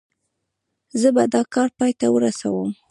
[1.01, 2.69] زه به دا کار پای ته ورسوم.